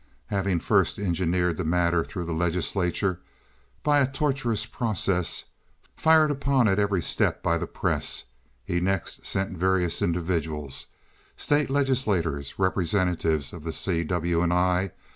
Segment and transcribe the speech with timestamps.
[0.33, 3.19] Having first engineered the matter through the legislature
[3.83, 5.43] by a tortuous process,
[5.95, 8.23] fired upon at every step by the press,
[8.65, 14.03] he next sent various individuals—state legislators, representatives of the C.
[14.03, 14.41] W.
[14.51, 14.89] & I.